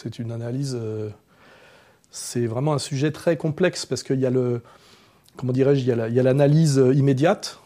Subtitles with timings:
[0.00, 0.78] C'est une analyse.
[2.10, 4.62] c'est vraiment un sujet très complexe parce qu'il y a le.
[5.36, 7.58] Comment dirais-je Il y a l'analyse immédiate,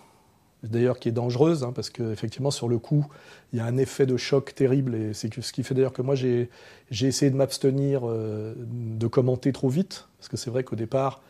[0.62, 3.06] d'ailleurs qui est dangereuse, hein, parce qu'effectivement, sur le coup,
[3.52, 6.02] il y a un effet de choc terrible, et c'est ce qui fait d'ailleurs que
[6.02, 6.48] moi, j'ai
[6.90, 11.22] essayé de m'abstenir de commenter trop vite, parce que c'est vrai qu'au départ,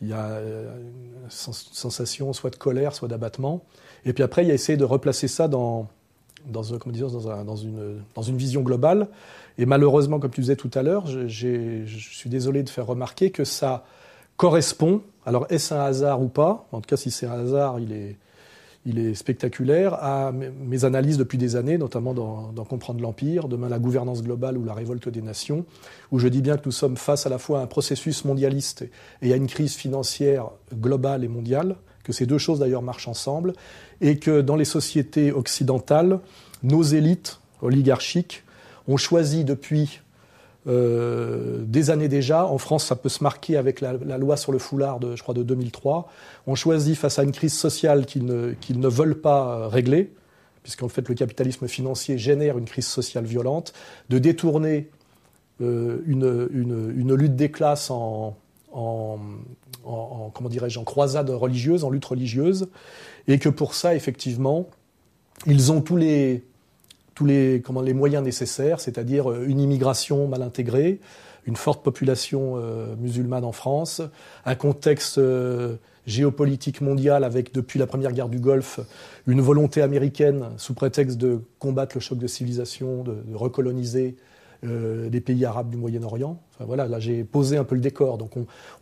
[0.00, 3.64] il y a euh, une sensation soit de colère, soit d'abattement.
[4.04, 5.88] Et puis après, il y a essayé de replacer ça dans,
[6.46, 9.08] dans, une, vision globale.
[9.58, 13.30] Et malheureusement, comme tu disais tout à l'heure, je, je suis désolé de faire remarquer
[13.30, 13.84] que ça
[14.36, 16.66] correspond, alors est-ce un hasard ou pas?
[16.72, 18.16] En tout cas, si c'est un hasard, il est,
[18.86, 23.78] il est spectaculaire, à mes analyses depuis des années, notamment dans, Comprendre l'Empire, demain la
[23.78, 25.64] gouvernance globale ou la révolte des nations,
[26.10, 28.84] où je dis bien que nous sommes face à la fois à un processus mondialiste
[29.22, 33.54] et à une crise financière globale et mondiale, que ces deux choses d'ailleurs marchent ensemble,
[34.00, 36.20] et que dans les sociétés occidentales,
[36.62, 38.44] nos élites oligarchiques
[38.86, 40.00] ont choisi depuis
[40.66, 42.46] euh, des années déjà.
[42.46, 45.34] En France, ça peut se marquer avec la, loi sur le foulard, de, je crois,
[45.34, 46.10] de 2003.
[46.46, 50.12] On choisit face à une crise sociale qu'ils ne, veulent pas euh, régler,
[50.62, 53.74] puisqu'en fait le capitalisme financier génère une crise sociale violente,
[54.08, 54.88] de détourner
[55.60, 58.34] euh, une, lutte des classes en,
[58.74, 59.18] en,
[59.84, 62.68] en comment dirais-je, en croisade religieuse, en lutte religieuse,
[63.28, 64.68] et que pour ça, effectivement,
[65.46, 66.44] ils ont tous les,
[67.14, 71.00] tous les, comment, les moyens nécessaires, c'est-à-dire euh, une immigration mal intégrée,
[71.46, 74.02] une forte population euh, musulmane en France,
[74.44, 75.76] un contexte euh,
[76.06, 78.80] géopolitique mondial avec, depuis la première guerre du Golfe,
[79.26, 84.16] une volonté américaine, sous prétexte de combattre le choc de civilisation, de, recoloniser
[84.64, 86.40] euh, les pays arabes du Moyen-Orient.
[86.60, 88.18] Voilà, là j'ai posé un peu le décor.
[88.18, 88.32] Donc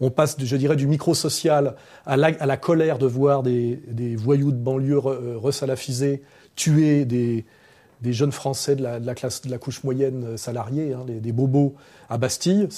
[0.01, 1.75] on, passe, je dirais, du micro-social
[2.07, 6.23] à la, colère de voir des, des voyous de banlieue resalafisés
[6.55, 7.45] tuer des,
[8.03, 11.75] des jeunes Français de la, classe, de la couche moyenne euh, salariée, hein, des, bobos
[12.11, 12.69] à Bastille.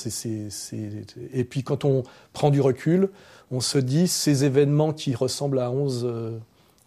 [1.33, 2.02] Et puis quand on
[2.33, 3.08] prend du recul,
[3.50, 6.39] on se dit ces événements qui ressemblent à 11, euh,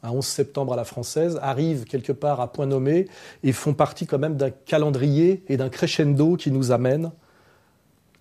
[0.03, 3.07] à 11 septembre à la française arrivent quelque part à point nommé
[3.43, 7.11] et font partie quand même d'un calendrier et d'un crescendo qui nous amène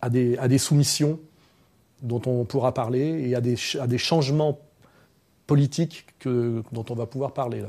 [0.00, 1.18] à des, soumissions
[2.02, 4.60] dont on pourra parler et à des, changements
[5.46, 7.64] politiques que, dont on va pouvoir parler.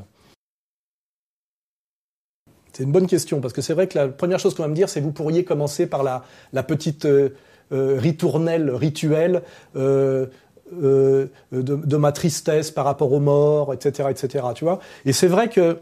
[2.73, 4.75] C'est une bonne question, parce que c'est vrai que la première chose qu'on va me
[4.75, 7.29] dire, c'est vous pourriez commencer par la, petite euh,
[7.71, 9.41] euh, ritournelle rituelle
[9.75, 10.27] euh,
[10.71, 14.09] de, ma tristesse par rapport aux morts, etc.
[14.09, 14.45] etc.
[14.55, 15.77] Tu vois Et c'est vrai que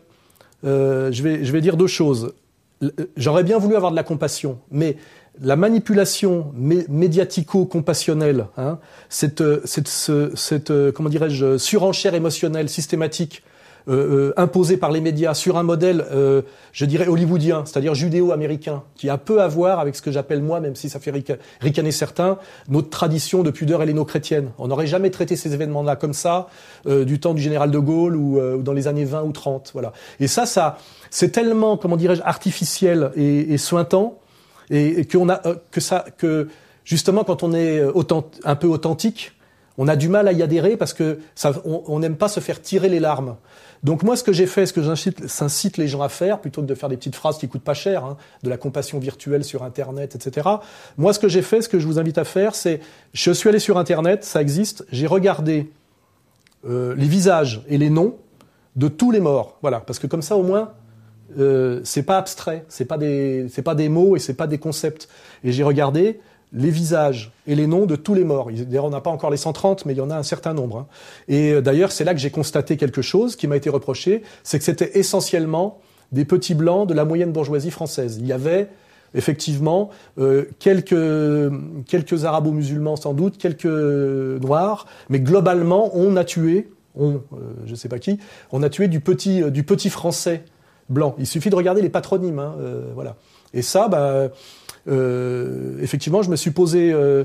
[0.64, 2.34] je, vais, je vais dire deux choses.
[3.16, 4.98] J'aurais bien voulu avoir de la compassion, mais
[5.42, 8.80] la manipulation médiatico-compassionnelle, hein,
[9.10, 13.44] cette, cette, cette, comment dirais-je, surenchère émotionnelle systématique
[13.88, 16.42] euh, euh, imposé par les médias sur un modèle, euh,
[16.72, 20.60] je dirais hollywoodien, c'est-à-dire judéo-américain, qui a peu à voir avec ce que j'appelle moi,
[20.60, 21.14] même si ça fait
[21.62, 24.50] ricaner certains, notre tradition de pudeur helléno-chrétienne.
[24.58, 26.48] On n'aurait jamais traité ces événements-là comme ça
[26.86, 29.72] du temps du général de Gaulle ou, dans les années 20 ou 30.
[29.74, 29.94] Voilà.
[30.20, 30.78] Et ça, ça,
[31.12, 34.20] c'est tellement, comment dirais-je, artificiel et, et sointant,
[34.72, 35.42] et, et a
[35.72, 36.48] que ça, que
[36.84, 37.82] justement quand on est
[38.44, 39.35] un peu authentique,
[39.78, 42.62] on a du mal à y adhérer parce que ça, on n'aime pas se faire
[42.62, 43.36] tirer les larmes.
[43.84, 46.66] Donc moi, ce que j'ai fait, ce que j'incite les gens à faire, plutôt que
[46.66, 49.64] de faire des petites phrases qui coûtent pas cher, hein, de la compassion virtuelle sur
[49.64, 50.50] Internet, etc.
[50.98, 52.80] Moi, ce que j'ai fait, ce que je vous invite à faire, c'est,
[53.14, 55.70] je suis allé sur Internet, ça existe, j'ai regardé
[56.68, 58.16] euh, les visages et les noms
[58.76, 59.60] de tous les morts.
[59.62, 60.74] Voilà, parce que comme ça, au moins,
[61.38, 64.58] euh, c'est pas abstrait, c'est pas des, c'est pas des mots et c'est pas des
[64.58, 65.10] concepts.
[65.44, 66.20] Et j'ai regardé
[66.54, 68.50] les visages et les noms de tous les morts.
[68.52, 70.78] D'ailleurs, on n'a pas encore les 130, mais il y en a un certain nombre.
[70.78, 70.88] Hein.
[71.28, 74.58] Et euh, d'ailleurs, c'est là que j'ai constaté quelque chose qui m'a été reproché, c'est
[74.58, 75.80] que c'était essentiellement
[76.12, 78.18] des petits blancs de la moyenne bourgeoisie française.
[78.20, 78.70] Il y avait
[79.14, 80.96] effectivement euh, quelques,
[81.88, 87.20] quelques arabo-musulmans sans doute, quelques noirs, mais globalement, on a tué, on, euh,
[87.66, 88.20] je ne sais pas qui,
[88.52, 90.44] on a tué du petit, du petit français
[90.90, 91.16] blanc.
[91.18, 92.56] Il suffit de regarder les patronymes, hein,
[92.94, 93.16] voilà.
[93.54, 94.30] Et ça, bah,
[94.88, 96.92] euh, effectivement, je me suis posé.
[96.92, 97.24] Euh,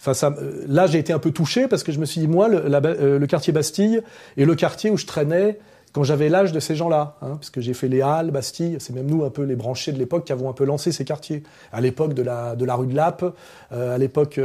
[0.00, 0.34] enfin, ça,
[0.66, 3.18] là, j'ai été un peu touché parce que je me suis dit, moi, le, euh,
[3.18, 4.02] le quartier Bastille
[4.36, 5.58] est le quartier où je traînais
[5.92, 9.06] quand j'avais l'âge de ces gens-là, hein, puisque j'ai fait les Halles, Bastille, c'est même
[9.06, 11.44] nous un peu les branchés de l'époque qui avons un peu lancé ces quartiers.
[11.72, 13.24] À l'époque de la, de la rue de Lappe,
[13.70, 14.40] à l'époque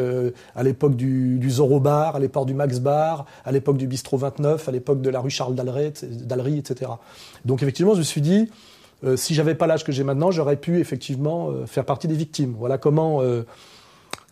[0.55, 4.15] à l'époque du, du Zorro Bar, à l'époque du Max Bar, à l'époque du Bistro
[4.17, 6.91] 29, à l'époque de la rue Charles Dallery, etc.
[7.45, 8.47] Donc effectivement, je me suis dit,
[9.03, 12.15] euh, si j'avais pas l'âge que j'ai maintenant, j'aurais pu effectivement euh, faire partie des
[12.15, 12.55] victimes.
[12.57, 13.43] Voilà comment euh,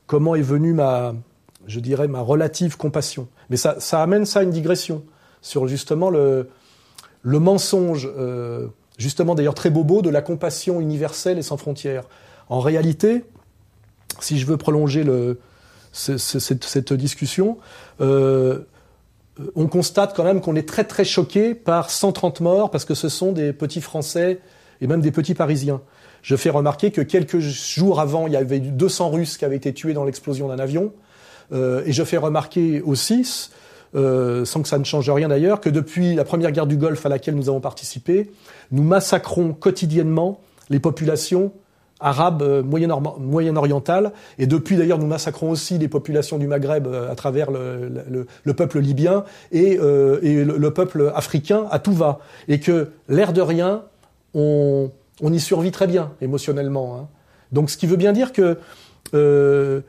[0.06, 1.14] comment est venue ma,
[1.68, 3.28] je dirais ma relative compassion.
[3.50, 5.04] Mais ça, ça amène ça à une digression
[5.42, 6.50] sur justement le
[7.24, 8.10] le mensonge,
[8.98, 12.06] justement d'ailleurs très bobo, de la compassion universelle et sans frontières.
[12.48, 13.26] En réalité,
[14.22, 15.38] si je veux prolonger le,
[15.98, 17.58] cette, discussion,
[18.02, 18.60] euh,
[19.56, 23.10] on constate quand même qu'on est très très choqué par 130 morts parce que ce
[23.10, 24.40] sont des petits Français
[24.82, 25.82] et même des petits Parisiens.
[26.22, 29.74] Je fais remarquer que quelques jours avant, il y avait 200 Russes qui avaient été
[29.74, 30.92] tués dans l'explosion d'un avion.
[31.54, 33.50] Euh, et je fais remarquer aussi,
[33.96, 37.06] euh, sans que ça ne change rien d'ailleurs, que depuis la première guerre du Golfe
[37.06, 38.30] à laquelle nous avons participé,
[38.72, 41.54] nous massacrons quotidiennement les populations
[42.00, 44.12] arabes euh, moyen-orientales.
[44.38, 49.24] Et depuis d'ailleurs, nous massacrons aussi les populations du Maghreb à travers le, peuple libyen
[49.52, 52.20] et, le, peuple africain à tout va.
[52.50, 53.84] Et que l'air de rien,
[54.34, 54.92] on,
[55.22, 56.98] y survit très bien émotionnellement.
[56.98, 57.08] Hein.
[57.52, 58.58] Donc ce qui veut bien dire que
[59.14, 59.82] euh,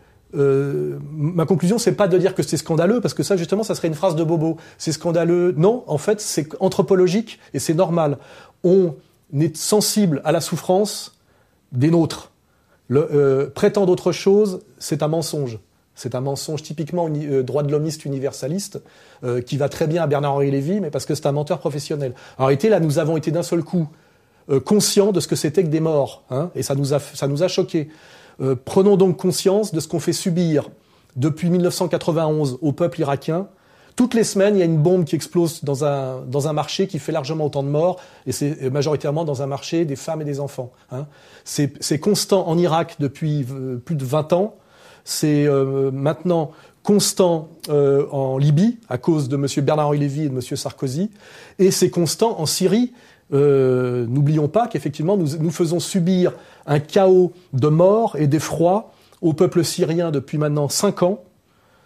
[1.10, 3.88] ma conclusion, c'est pas de dire que c'est scandaleux, parce que ça, justement, ça serait
[3.88, 4.58] une phrase de bobo.
[4.76, 5.54] C'est scandaleux.
[5.56, 8.18] Non, en fait, c'est anthropologique et c'est normal.
[8.62, 8.94] On
[9.38, 11.18] est sensible à la souffrance
[11.72, 12.32] des nôtres.
[12.90, 15.58] Euh, prétendre autre chose, c'est un mensonge.
[15.94, 18.80] C'est un mensonge typiquement euh, droit de l'homiste universaliste,
[19.24, 22.14] euh, qui va très bien à Bernard-Henri Lévy, mais parce que c'est un menteur professionnel.
[22.38, 23.88] En réalité, là, nous avons été d'un seul coup
[24.64, 27.42] conscients de ce que c'était que des morts, hein, et ça nous a, ça nous
[27.42, 27.88] a choqués.
[28.40, 30.70] Euh, prenons donc conscience de ce qu'on fait subir
[31.16, 33.48] depuis 1991 au peuple irakien.
[33.96, 36.86] Toutes les semaines, il y a une bombe qui explose dans un, dans un marché
[36.86, 40.24] qui fait largement autant de morts, et c'est majoritairement dans un marché des femmes et
[40.24, 40.70] des enfants.
[40.92, 41.06] Hein.
[41.44, 44.54] C'est constant en Irak depuis euh, plus de 20 ans.
[45.02, 46.52] C'est euh, maintenant
[46.84, 49.46] constant en Libye à cause de M.
[49.62, 50.40] Bernard-Henri Lévy et de M.
[50.40, 51.10] Sarkozy,
[51.58, 52.92] et c'est constant en Syrie
[53.32, 56.32] euh, n'oublions pas qu'effectivement, nous, nous, faisons subir
[56.66, 61.20] un chaos de mort et d'effroi au peuple syrien depuis maintenant cinq ans,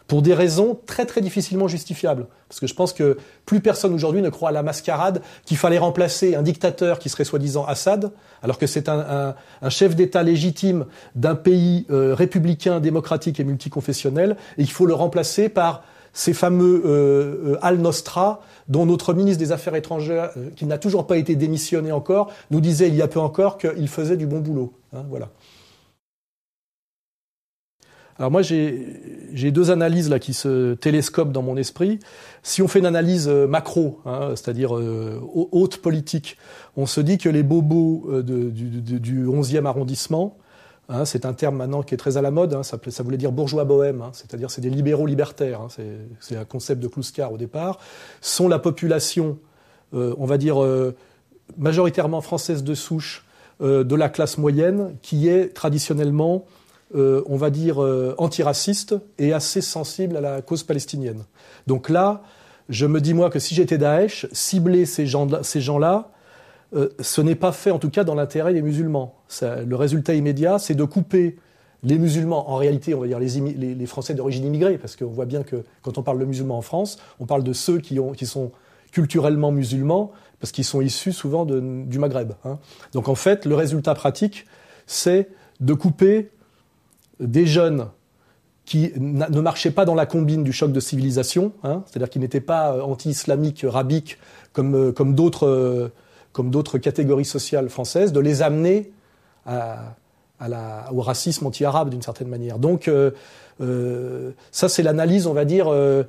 [0.07, 2.27] pour des raisons très très difficilement justifiables.
[2.49, 3.17] Parce que je pense que
[3.47, 7.25] plus personne aujourd'hui ne croit à la mascarade qu'il fallait remplacer un dictateur qui serait
[7.25, 8.13] soi-disant Assad,
[8.43, 10.85] alors que c'est un, un, chef d'État légitime
[11.15, 16.83] d'un pays euh, républicain, démocratique et multiconfessionnel, et il faut le remplacer par ces fameux
[16.85, 21.93] euh, Al-Nostra dont notre ministre des Affaires étrangères, euh, qui n'a toujours pas été démissionné
[21.93, 24.73] encore, nous disait il y a peu encore qu'il faisait du bon boulot.
[24.93, 25.31] Hein, voilà.
[28.19, 31.99] Alors moi j'ai deux analyses là qui se télescopent dans mon esprit.
[32.43, 36.37] Si on fait une analyse euh, macro, hein, c'est-à-dire euh, haute politique,
[36.77, 40.37] on se dit que les bobos du, du 11e arrondissement,
[40.89, 42.55] Hein, c'est un terme maintenant qui est très à la mode.
[42.55, 45.61] Hein, ça, voulait dire bourgeois bohème, hein, c'est-à-dire c'est des libéraux libertaires.
[46.21, 47.79] c'est un concept de Kluskar au départ.
[48.21, 49.39] Sont la population,
[49.95, 50.95] euh, on va dire euh,
[51.57, 53.25] majoritairement française de souche,
[53.61, 56.47] euh, de la classe moyenne, qui est traditionnellement,
[56.95, 57.79] on va dire,
[58.19, 61.25] antiraciste et assez sensible à la cause palestinienne.
[61.67, 62.23] Donc là,
[62.69, 66.12] je me dis moi que si j'étais Daesh, cibler ces gens-là,
[66.75, 69.15] euh, ce n'est pas fait en tout cas dans l'intérêt des musulmans.
[69.43, 71.37] le résultat immédiat, c'est de couper
[71.85, 75.43] les musulmans, en réalité, on va dire les, Français d'origine immigrée, parce qu'on voit bien
[75.43, 78.53] que quand on parle de musulmans en France, on parle de ceux qui, sont
[78.93, 82.33] culturellement musulmans, parce qu'ils sont issus souvent du Maghreb.
[82.45, 82.59] Hein.
[82.93, 84.47] Donc en fait, le résultat pratique,
[84.87, 85.29] c'est
[85.61, 86.31] de couper
[87.19, 87.89] des jeunes
[88.65, 92.41] qui ne marchaient pas dans la combine du choc de civilisation, hein, c'est-à-dire qui n'étaient
[92.41, 94.19] pas euh, anti-islamiques, rabiques,
[94.53, 95.91] comme, euh, comme d'autres
[96.33, 98.91] comme d'autres catégories sociales françaises, de les amener
[100.93, 102.59] au racisme anti-arabe d'une certaine manière.
[102.59, 103.11] Donc euh,
[103.61, 106.05] euh, ça, c'est l'analyse, on va dire, euh,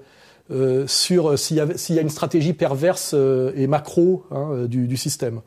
[0.87, 5.41] sur s'il y, a une stratégie perverse et macro hein, du, système.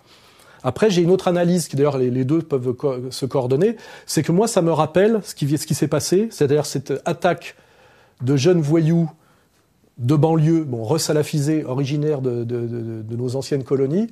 [0.63, 2.75] Après, j'ai une autre analyse qui d'ailleurs les, deux peuvent
[3.11, 7.57] se coordonner, c'est que moi, ça me rappelle ce qui, s'est passé, c'est-à-dire cette attaque
[8.23, 9.11] de jeunes voyous
[9.99, 14.09] de banlieue, bon, resalafisés, originaires de nos anciennes colonies,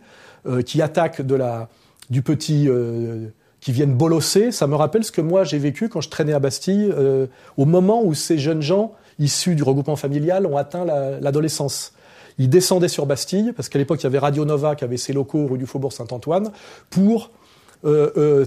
[0.46, 1.70] euh, qui attaquent de la,
[2.10, 3.28] du petit, euh,
[3.60, 6.38] qui viennent bolosser, ça me rappelle ce que moi j'ai vécu quand je traînais à
[6.38, 11.94] Bastille, euh, au moment où ces jeunes gens issus du regroupement familial ont atteint l'adolescence.
[12.36, 15.14] Ils descendaient sur Bastille, parce qu'à l'époque il y avait Radio Nova qui avait ses
[15.14, 16.50] locaux rue du Faubourg Saint-Antoine,
[16.90, 17.30] pour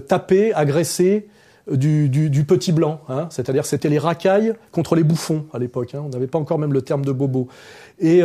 [0.06, 1.26] taper, agresser
[1.68, 3.26] du, du, petit blanc, hein.
[3.30, 5.96] c'est-à-dire c'était les racailles contre les bouffons à l'époque.
[5.96, 6.02] Hein.
[6.04, 7.48] on n'avait pas encore même le terme de bobo.
[7.98, 8.20] Et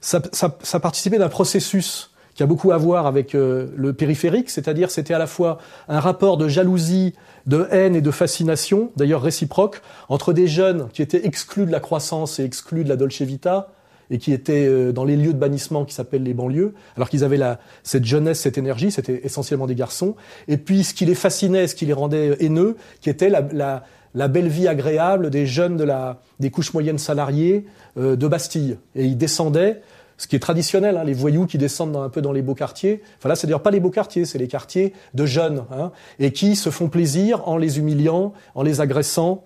[0.00, 4.50] ça, ça, ça, participait d'un processus qui a beaucoup à voir avec euh, le périphérique,
[4.50, 7.14] c'est-à-dire c'était à la fois un rapport de jalousie,
[7.46, 11.80] de haine et de fascination, d'ailleurs réciproque, entre des jeunes qui étaient exclus de la
[11.80, 13.70] croissance et exclus de la Dolce Vita,
[14.10, 17.24] et qui étaient euh, dans les lieux de bannissement qui s'appellent les banlieues, alors qu'ils
[17.24, 20.14] avaient la, cette jeunesse, cette énergie, c'était essentiellement des garçons,
[20.48, 23.84] et puis ce qui les fascinait, ce qui les rendait haineux, qui était la, la,
[24.14, 28.76] la belle vie agréable des jeunes de la, des couches moyennes salariées euh, de Bastille.
[28.94, 29.82] Et ils descendaient
[30.16, 33.02] ce qui est traditionnel, hein, les voyous qui descendent un peu dans les beaux quartiers.
[33.18, 36.32] Enfin là, c'est d'ailleurs pas les beaux quartiers, c'est les quartiers de jeunes, hein, et
[36.32, 39.44] qui se font plaisir en les humiliant, en les agressant,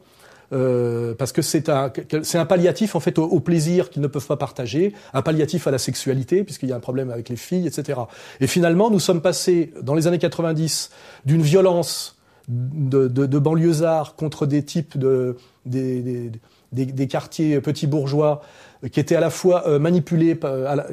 [0.53, 4.27] euh, parce que c'est un, c'est un palliatif en fait au, plaisir qu'ils ne peuvent
[4.27, 7.67] pas partager, un palliatif à la sexualité puisqu'il y a un problème avec les filles,
[7.67, 8.01] etc.
[8.41, 10.91] Et finalement, nous sommes passés dans les années 90
[11.27, 12.17] d'une violence
[12.49, 16.31] de, de, de banlieusards contre des types de des,
[16.73, 18.43] des, des quartiers petits bourgeois
[18.93, 20.39] qui étaient à la fois euh, manipulés,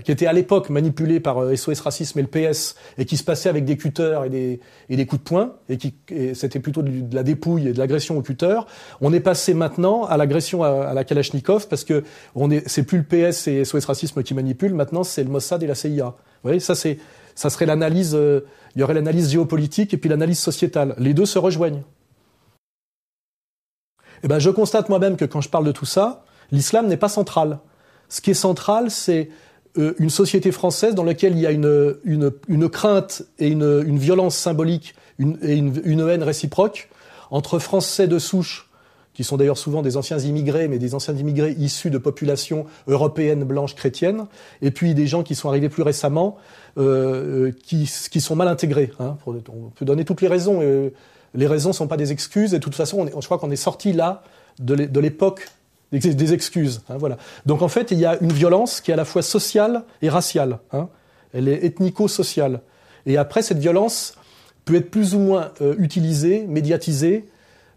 [0.03, 3.23] qui étaient à l'époque manipulés par SOS euh, Racisme et le PS, et qui se
[3.23, 4.29] passaient avec des cutters et
[4.89, 5.93] des, coups de poing, et qui
[6.33, 8.59] c'était plutôt de, la dépouille et de l'agression au cutter.
[9.01, 12.97] On est passé maintenant à l'agression à, la Kalachnikov parce que on est, c'est plus
[12.97, 16.05] le PS et SOS Racisme qui manipulent, maintenant c'est le Mossad et la CIA.
[16.05, 16.13] Vous
[16.49, 16.97] voyez, ça c'est,
[17.35, 18.41] ça serait l'analyse, euh,
[18.75, 20.95] il y aurait l'analyse géopolitique et puis l'analyse sociétale.
[20.97, 21.83] Les deux se rejoignent.
[24.23, 27.09] Eh ben, je constate moi-même que quand je parle de tout ça, l'islam n'est pas
[27.09, 27.59] central.
[28.09, 29.29] Ce qui est central, c'est
[29.77, 34.95] euh, une société française dans laquelle il y a une, crainte et une, violence symbolique
[35.19, 36.89] et une, haine réciproque
[37.29, 38.69] entre Français de souche,
[39.13, 43.43] qui sont d'ailleurs souvent des anciens immigrés, mais des anciens immigrés issus de populations européennes
[43.43, 44.25] blanches chrétiennes,
[44.61, 46.37] et puis des gens qui sont arrivés plus récemment,
[46.77, 48.91] euh, qui, qui, sont mal intégrés.
[48.99, 50.59] Hein, on peut donner toutes les raisons.
[50.61, 50.91] Euh,
[51.33, 53.51] les raisons ne sont pas des excuses, et de toute façon, on je crois qu'on
[53.51, 54.23] est sorti là
[54.59, 55.49] de l'époque
[55.91, 56.81] des, excuses.
[56.89, 57.17] Hein, voilà.
[57.45, 60.09] Donc en fait, il y a une violence qui est à la fois sociale et
[60.09, 60.59] raciale.
[60.71, 60.89] Hein.
[61.33, 62.61] Elle est ethnico-sociale.
[63.05, 64.15] Et après, cette violence
[64.65, 67.25] peut être plus ou moins euh, utilisée, médiatisée,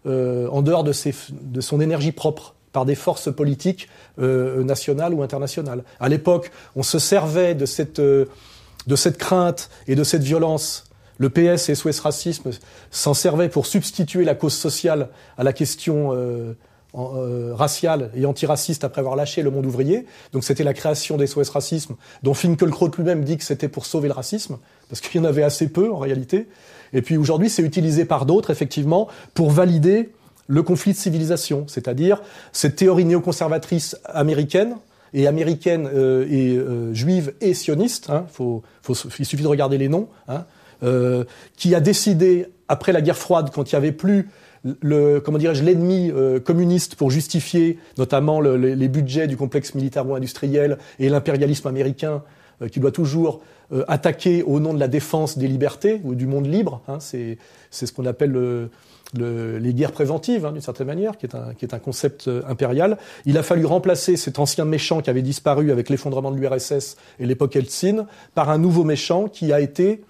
[0.05, 3.89] euh, en dehors de, ses, de, son énergie propre par des forces politiques
[4.19, 5.83] euh, nationales ou internationales.
[5.99, 10.89] À l'époque, on se servait de cette, de cette crainte et de cette violence
[11.19, 12.49] le PS et SOS Racisme
[12.91, 16.53] s'en servaient pour substituer la cause sociale à la question euh,
[16.93, 20.05] racial et antiraciste après avoir lâché le monde ouvrier.
[20.33, 24.07] Donc c'était la création des SOS Racisme, dont Finkelkraut lui-même dit que c'était pour sauver
[24.07, 24.57] le racisme,
[24.89, 26.47] parce qu'il y en avait assez peu en réalité.
[26.93, 30.09] Et puis aujourd'hui, c'est utilisé par d'autres, effectivement, pour valider
[30.47, 32.21] le conflit de civilisation, c'est-à-dire
[32.53, 34.75] cette théorie néoconservatrice américaine,
[35.13, 39.77] et américaine euh, et euh, juive et sioniste, hein, faut, faut, il suffit de regarder
[39.77, 40.45] les noms, hein,
[40.83, 41.23] euh,
[41.57, 44.29] qui a décidé, après la guerre froide, quand il n'y avait plus
[44.63, 50.77] le comment dirais-je l'ennemi euh, communiste pour justifier notamment le, les budgets du complexe militaro-industriel
[50.99, 52.23] et l'impérialisme américain
[52.61, 56.27] euh, qui doit toujours euh, attaquer au nom de la défense des libertés ou du
[56.27, 56.81] monde libre.
[56.87, 57.37] Hein, c'est
[57.71, 58.69] ce qu'on appelle le,
[59.13, 62.97] les guerres préventives, hein, d'une certaine manière, qui est, un, qui est un concept impérial.
[63.25, 67.25] Il a fallu remplacer cet ancien méchant qui avait disparu avec l'effondrement de l'URSS et
[67.25, 70.01] l'époque Eltsine par un nouveau méchant qui a été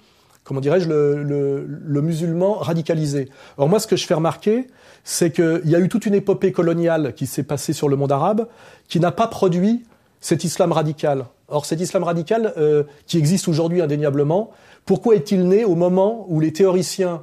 [0.49, 3.29] comment dirais-je, le, musulman radicalisé.
[3.57, 4.65] Or moi, ce que je fais remarquer,
[5.03, 8.11] c'est qu'il y a eu toute une épopée coloniale qui s'est passée sur le monde
[8.11, 8.47] arabe,
[8.87, 9.85] qui n'a pas produit
[10.21, 11.25] cet islam radical.
[11.49, 14.49] Or, cet islam radical, euh, qui existe aujourd'hui indéniablement,
[14.87, 17.21] pourquoi est-il né au moment où les théoriciens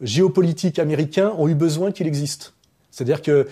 [0.00, 2.54] géopolitiques américains ont eu besoin qu'il existe?
[2.90, 3.46] C'est-à-dire que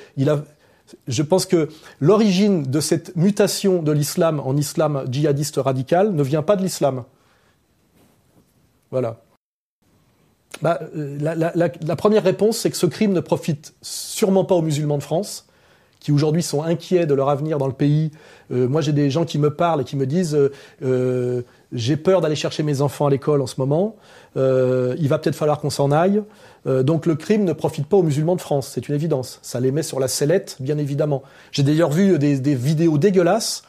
[1.06, 1.68] je pense que
[2.00, 7.04] l'origine de cette mutation de l'islam en islam djihadiste radical ne vient pas de l'islam.
[8.92, 9.16] Voilà.
[10.60, 14.98] Bah, euh, la, première réponse, c'est que ce crime ne profite sûrement pas aux musulmans
[14.98, 15.46] de France,
[15.98, 18.10] qui aujourd'hui sont inquiets de leur avenir dans le pays.
[18.52, 20.38] Euh, moi, j'ai des gens qui me parlent et qui me disent
[20.82, 23.96] euh, j'ai peur d'aller chercher mes enfants à l'école en ce moment.
[24.36, 26.22] il va peut-être falloir qu'on s'en aille.
[26.66, 29.38] donc, le crime ne profite pas aux musulmans de France, c'est une évidence.
[29.42, 31.22] Ça les met sur la sellette, bien évidemment.
[31.50, 33.62] J'ai d'ailleurs vu des, des vidéos dégueulasses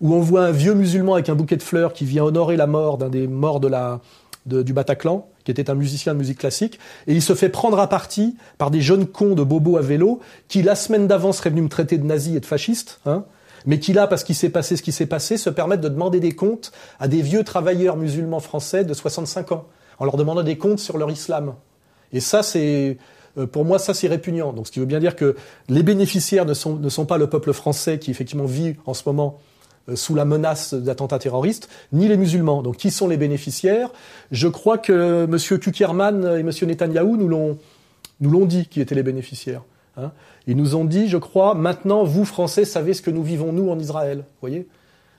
[0.00, 2.66] où on voit un vieux musulman avec un bouquet de fleurs qui vient honorer la
[2.66, 4.00] mort d'un des morts de la
[4.46, 7.88] du Bataclan, qui était un musicien de musique classique, et il se fait prendre à
[7.88, 11.64] partie par des jeunes cons de bobos à vélo, qui la semaine d'avant seraient venus
[11.64, 13.24] me traiter de nazi et de fasciste, hein,
[13.66, 16.20] mais qui là, parce qu'il s'est passé ce qui s'est passé, se permettent de demander
[16.20, 19.66] des comptes à des vieux travailleurs musulmans français de 65 ans,
[19.98, 21.54] en leur demandant des comptes sur leur islam.
[22.12, 22.96] Et ça, c'est
[23.38, 24.52] euh, pour moi, ça c'est répugnant.
[24.52, 25.36] Donc, ce qui veut bien dire que
[25.68, 29.38] les bénéficiaires ne sont, pas le peuple français qui effectivement vit en ce moment
[29.94, 32.62] sous la menace d'attentats terroristes, ni les musulmans.
[32.62, 33.90] Donc qui sont les bénéficiaires?
[34.30, 35.58] Je crois que M.
[35.58, 36.50] Kukerman et M.
[36.62, 37.58] Netanyahou nous l'ont
[38.20, 39.62] nous l'ont dit qui étaient les bénéficiaires.
[39.96, 40.12] Hein.
[40.46, 43.70] Ils nous ont dit, je crois, maintenant vous Français savez ce que nous vivons nous
[43.70, 44.24] en Israël.
[44.40, 44.68] Voyez?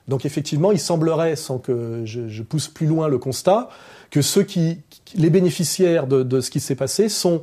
[0.08, 3.68] Donc effectivement, il semblerait, sans que je, pousse plus loin le constat,
[4.10, 4.78] que ceux qui,
[5.14, 7.42] les bénéficiaires de, ce qui s'est passé sont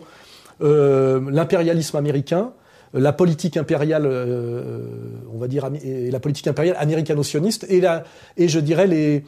[0.62, 2.52] euh, l'impérialisme américain,
[2.94, 4.84] la politique impériale, euh,
[5.34, 8.04] on va dire, et la politique impériale américano-sioniste et, la,
[8.38, 9.24] et je dirais les,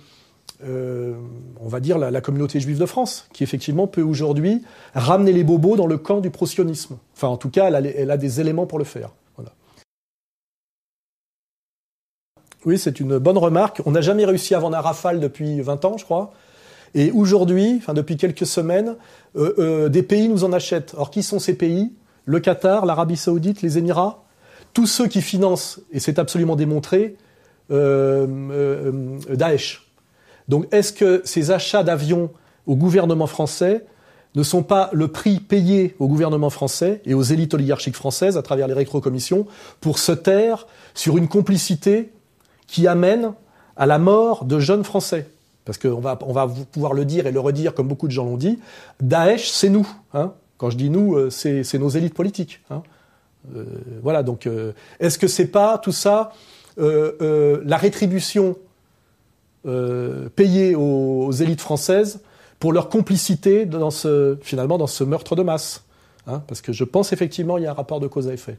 [0.63, 1.13] euh,
[1.59, 4.61] on va dire la, communauté juive de France, qui effectivement peut aujourd'hui
[4.93, 6.97] ramener les bobos dans le camp du pro-sionisme.
[7.15, 9.09] Enfin, en tout cas, elle a, des éléments pour le faire.
[12.63, 13.81] Oui, c'est une bonne remarque.
[13.87, 16.31] On n'a jamais réussi à vendre un Rafale depuis 20 ans, je crois.
[16.93, 18.97] Et aujourd'hui, depuis quelques semaines,
[19.35, 20.93] euh, des pays nous en achètent.
[20.95, 21.91] Or, qui sont ces pays?
[22.31, 24.23] Le Qatar, l'Arabie Saoudite, les Émirats
[24.71, 27.17] Tous ceux qui financent, et c'est absolument démontré,
[27.71, 29.91] euh, Daesh.
[30.47, 32.31] Donc, est-ce que ces achats d'avions
[32.67, 33.83] au gouvernement français
[34.35, 38.41] ne sont pas le prix payé au gouvernement français et aux élites oligarchiques françaises à
[38.41, 39.45] travers les rétrocommissions
[39.81, 42.13] pour se taire sur une complicité
[42.65, 43.33] qui amène
[43.75, 45.27] à la mort de jeunes Français?
[45.65, 48.23] Parce qu'on va, on va pouvoir le dire et le redire comme beaucoup de gens
[48.23, 48.57] l'ont dit,
[49.01, 49.85] Daesh, c'est nous.
[50.13, 50.31] Hein.
[50.61, 52.61] Quand je dis nous, euh, c'est, nos élites politiques.
[52.69, 52.83] Hein.
[53.55, 53.65] Euh,
[54.03, 56.33] voilà, donc euh, est-ce que c'est pas tout ça
[56.77, 58.55] la rétribution
[60.35, 62.21] payée aux, élites françaises
[62.59, 65.83] pour leur complicité dans ce, finalement dans ce meurtre de masse
[66.27, 68.57] hein Parce que je pense effectivement il y a un rapport de cause à effet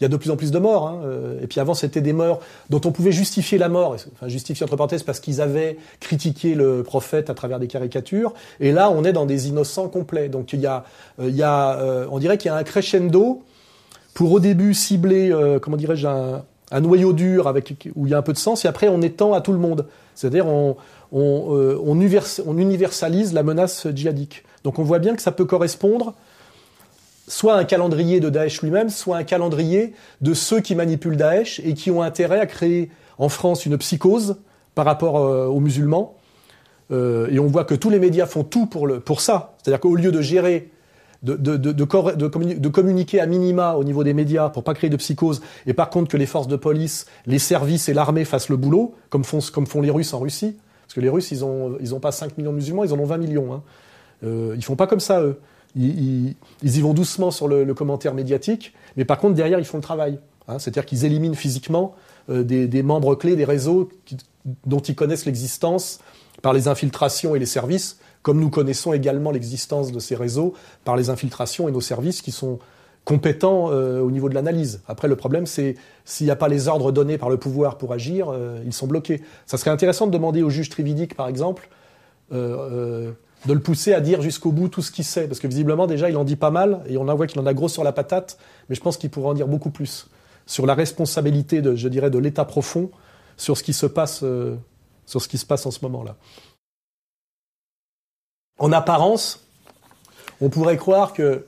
[0.00, 0.88] il y a de plus en plus de morts.
[0.88, 2.40] Hein, euh, et puis avant, c'était des morts
[2.70, 6.82] dont on pouvait justifier la mort, enfin justifier entre parenthèses parce qu'ils avaient critiqué le
[6.82, 8.34] prophète à travers des caricatures.
[8.60, 10.28] Et là, on est dans des innocents complets.
[10.28, 10.84] Donc il y a,
[11.20, 13.42] euh, il y a euh, on dirait qu'il y a un crescendo
[14.14, 18.18] pour au début cibler, comment dirais-je, un, un, noyau dur avec où il y a
[18.18, 19.86] un peu de sens, et après on étend à tout le monde.
[20.14, 20.76] C'est-à-dire on,
[21.10, 21.98] on, on,
[22.46, 24.44] on universalise la menace djihadique.
[24.62, 26.14] Donc on voit bien que ça peut correspondre
[27.26, 31.74] soit un calendrier de Daesh lui-même, soit un calendrier de ceux qui manipulent Daesh et
[31.74, 34.36] qui ont intérêt à créer en France une psychose
[34.74, 36.16] par rapport euh, aux musulmans.
[36.90, 39.54] Euh, et on voit que tous les médias font tout pour, ça.
[39.62, 40.70] C'est-à-dire qu'au lieu de gérer,
[41.22, 45.88] de, communiquer à minima au niveau des médias pour pas créer de psychose, et par
[45.88, 49.80] contre que les forces de police, les services et l'armée fassent le boulot, comme font,
[49.80, 52.50] les Russes en Russie, parce que les Russes, ils ont, ils ont pas 5 millions
[52.50, 53.54] de musulmans, ils en ont 20 millions.
[53.54, 53.62] Hein.
[54.24, 55.40] Euh, ils font pas comme ça, eux
[55.76, 59.82] ils, y vont doucement sur le, commentaire médiatique, mais par contre derrière ils font le
[59.82, 60.18] travail.
[60.48, 60.58] Hein.
[60.58, 61.94] C'est-à-dire qu'ils éliminent physiquement
[62.30, 63.90] euh, des, membres clés des réseaux
[64.66, 66.00] dont ils connaissent l'existence
[66.42, 70.54] par les infiltrations et les services, comme nous connaissons également l'existence de ces réseaux
[70.84, 72.58] par les infiltrations et nos services qui sont
[73.04, 74.82] compétents euh, au niveau de l'analyse.
[74.88, 75.74] Après, le problème, c'est
[76.06, 78.86] s'il n'y a pas les ordres donnés par le pouvoir pour agir, euh, ils sont
[78.86, 79.22] bloqués.
[79.44, 81.68] Ça serait intéressant de demander au juge Trividique, par exemple,
[83.46, 86.10] de le pousser à dire jusqu'au bout tout ce qu'il sait, parce que visiblement déjà
[86.10, 87.92] il en dit pas mal, et on en voit qu'il en a gros sur la
[87.92, 90.08] patate, mais je pense qu'il pourrait en dire beaucoup plus
[90.46, 92.90] sur la responsabilité, de, je dirais, de l'État profond
[93.36, 94.56] sur ce qui se passe, euh,
[95.06, 96.16] sur ce qui se passe en ce moment-là.
[98.58, 99.44] En apparence,
[100.40, 101.46] on pourrait croire que,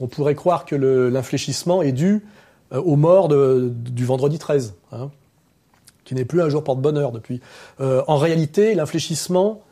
[0.00, 2.24] on pourrait croire que l'infléchissement est dû
[2.72, 5.10] euh, aux morts du vendredi 13, hein,
[6.04, 7.40] qui n'est plus un jour porte-bonheur depuis.
[7.80, 9.62] Euh, en réalité, l'infléchissement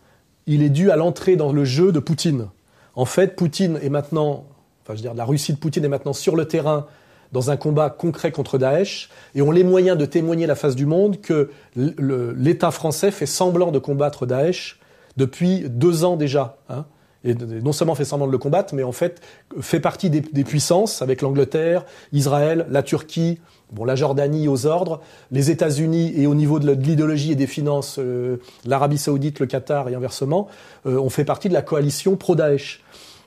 [0.46, 2.48] il est dû à l'entrée dans le jeu de Poutine.
[2.94, 4.44] En fait, Poutine est maintenant,
[4.82, 6.86] enfin, je veux dire, la Russie de Poutine est maintenant sur le terrain
[7.32, 10.76] dans un combat concret contre Daesh, et ont les moyens de témoigner à la face
[10.76, 14.78] du monde que l'État français fait semblant de combattre Daesh
[15.16, 16.58] depuis deux ans déjà.
[16.68, 16.84] Hein
[17.24, 19.20] et non seulement fait semblant de le combattre, mais en fait
[19.60, 23.40] fait partie des, puissances avec l'Angleterre, Israël, la Turquie,
[23.72, 27.96] bon la Jordanie aux ordres, les États-Unis et au niveau de l'idéologie et des finances,
[27.98, 30.48] euh, l'Arabie Saoudite, le Qatar et inversement,
[30.86, 32.82] euh, on fait partie de la coalition pro-Daesh.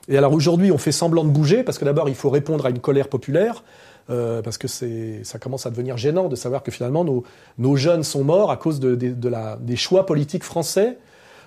[0.08, 2.70] Et alors aujourd'hui, on fait semblant de bouger parce que d'abord il faut répondre à
[2.70, 3.62] une colère populaire.
[4.10, 7.24] Euh, parce que c'est, ça commence à devenir gênant de savoir que finalement nos,
[7.58, 10.96] nos jeunes sont morts à cause de, de, la, des choix politiques français,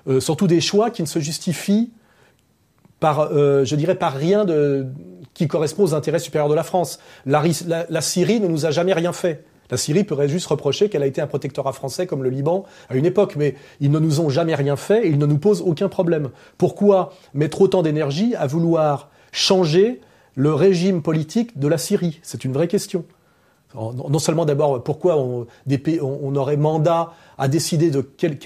[0.07, 1.91] euh, surtout des choix qui ne se justifient
[3.01, 4.85] par, euh, je dirais, par rien de,
[5.33, 6.99] qui correspond aux intérêts supérieurs de la France.
[7.25, 7.41] La,
[7.99, 9.43] Syrie ne nous a jamais rien fait.
[9.71, 12.95] La Syrie pourrait juste reprocher qu'elle a été un protectorat français comme le Liban à
[12.95, 15.61] une époque, mais ils ne nous ont jamais rien fait et ils ne nous posent
[15.61, 16.29] aucun problème.
[16.57, 19.99] Pourquoi mettre autant d'énergie à vouloir changer
[20.35, 22.19] le régime politique de la Syrie?
[22.21, 23.03] C'est une vraie question.
[23.73, 28.37] Non seulement d'abord, pourquoi on, des on, aurait mandat à décider de quel,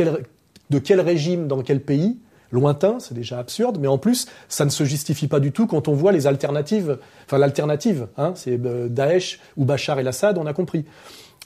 [0.70, 2.20] de quel régime dans quel pays
[2.52, 5.88] lointain, c'est déjà absurde, mais en plus, ça ne se justifie pas du tout quand
[5.88, 6.98] on voit les alternatives.
[7.26, 10.86] Enfin, l'alternative, hein, c'est euh, Daesh ou Bachar el-Assad, on a compris.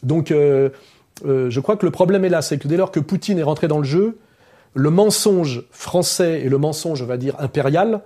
[0.04, 0.70] Donc, euh,
[1.26, 3.44] euh, je crois que le problème est là, c'est que dès lors que Poutine est
[3.44, 4.18] rentré dans le jeu,
[4.76, 8.02] le mensonge français et le mensonge, on va dire, impérial,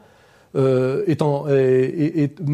[0.56, 1.00] ne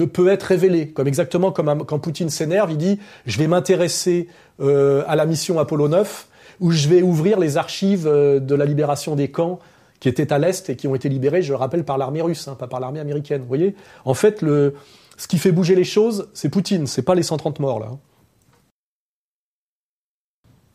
[0.05, 0.87] peut être révélé.
[0.87, 5.89] Comme exactement comme quand Poutine s'énerve, il dit je vais m'intéresser à la mission Apollo
[5.89, 6.27] 9
[6.61, 9.59] où je vais ouvrir les archives de la libération des camps
[9.99, 12.47] qui étaient à l'est et qui ont été libérés, je le rappelle, par l'armée russe,
[12.47, 13.41] hein, pas par l'armée américaine.
[13.41, 14.75] Vous voyez En fait, le,
[15.17, 17.87] ce qui fait bouger les choses, c'est Poutine, c'est pas les 130 morts là.
[17.91, 17.99] Hein.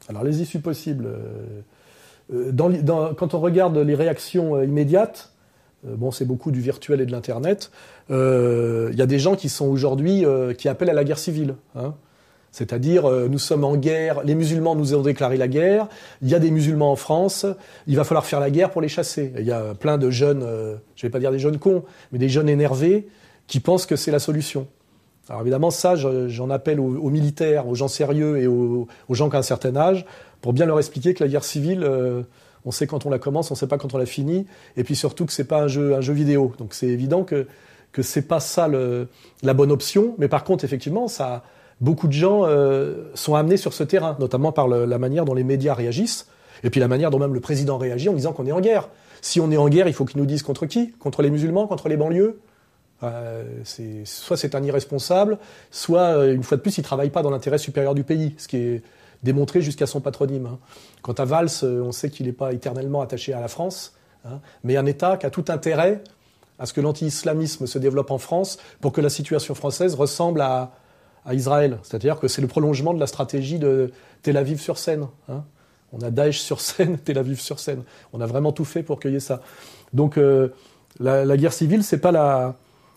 [0.08, 1.06] Alors les issues possibles.
[1.06, 5.32] Euh, euh, quand on regarde les réactions euh, immédiates,
[5.84, 7.70] bon, c'est beaucoup du virtuel et de l'internet.
[8.10, 10.24] Il y a des gens qui sont aujourd'hui
[10.56, 11.56] qui appellent à la guerre civile.
[11.74, 11.94] Hein.
[12.54, 15.88] C'est-à-dire, euh, nous sommes en guerre, les musulmans nous ont déclaré la guerre,
[16.22, 17.46] il y a des musulmans en France,
[17.88, 19.32] il va falloir faire la guerre pour les chasser.
[19.36, 21.82] Il y a plein de jeunes, euh, je ne vais pas dire des jeunes cons,
[22.12, 23.08] mais des jeunes énervés
[23.48, 24.68] qui pensent que c'est la solution.
[25.28, 29.40] Alors évidemment, ça, j'en appelle aux, militaires, aux gens sérieux et aux, gens qui ont
[29.40, 30.06] un certain âge,
[30.40, 32.22] pour bien leur expliquer que la guerre civile, euh,
[32.64, 34.84] on sait quand on la commence, on ne sait pas quand on la finit, et
[34.84, 36.52] puis surtout que c'est pas un jeu, vidéo.
[36.58, 37.48] Donc c'est évident que
[37.90, 41.44] que c'est pas ça la bonne option, mais par contre, effectivement, ça,
[41.80, 45.44] beaucoup de gens euh, sont amenés sur ce terrain, notamment par la manière dont les
[45.44, 46.28] médias réagissent,
[46.62, 48.88] et puis la manière dont même le président réagit en disant qu'on est en guerre.
[49.20, 50.92] Si on est en guerre, il faut qu'il nous dise contre qui?
[50.92, 52.38] Contre les musulmans Contre les banlieues?
[53.02, 53.42] Euh,
[54.04, 55.38] Soit c'est un irresponsable,
[55.70, 58.34] soit, euh, une fois de plus, il ne travaille pas dans l'intérêt supérieur du pays,
[58.38, 58.82] ce qui est
[59.22, 60.46] démontré jusqu'à son patronyme.
[60.46, 60.58] Hein.
[61.02, 64.76] Quant à Valls, on sait qu'il n'est pas éternellement attaché à la France, hein, mais
[64.76, 66.02] un État qui a tout intérêt
[66.58, 70.72] à ce que l'anti-islamisme se développe en France pour que la situation française ressemble à,
[71.24, 71.78] à Israël.
[71.82, 75.06] C'est-à-dire que c'est le prolongement de la stratégie de Tel Aviv sur Seine.
[75.28, 75.44] Hein.
[75.92, 77.82] On a Daesh sur Seine, Tel Aviv sur Seine.
[78.12, 79.40] On a vraiment tout fait pour cueillir ça.
[79.92, 80.48] Donc euh,
[81.00, 82.56] la, guerre civile, c'est pas la